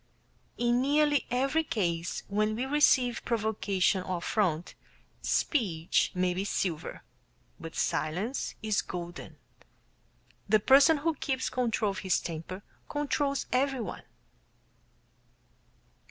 [0.57, 4.73] In nearly every case where we receive provocation or affront,
[5.21, 7.03] speech may be silver,
[7.59, 9.37] but "silence is golden."
[10.49, 14.01] The person who keeps control of his temper controls everyone.